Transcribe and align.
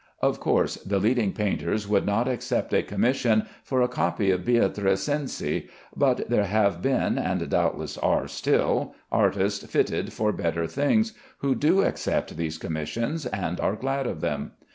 Of 0.19 0.39
course 0.39 0.77
the 0.77 0.97
leading 0.97 1.31
painters 1.31 1.87
would 1.87 2.07
not 2.07 2.27
accept 2.27 2.73
a 2.73 2.81
commission 2.81 3.43
for 3.63 3.83
a 3.83 3.87
copy 3.87 4.31
of 4.31 4.43
Beatrice 4.43 5.03
Cenci, 5.07 5.69
but 5.95 6.27
there 6.27 6.45
have 6.45 6.81
been 6.81 7.19
(and 7.19 7.47
doubtless 7.47 7.99
are 7.99 8.27
still) 8.27 8.95
artists 9.11 9.63
fitted 9.67 10.11
for 10.11 10.31
better 10.33 10.65
things, 10.65 11.13
who 11.41 11.53
do 11.53 11.83
accept 11.83 12.35
these 12.35 12.57
commissions 12.57 13.27
and 13.27 13.59
are 13.59 13.75
glad 13.75 14.07
of 14.07 14.21
them. 14.21 14.53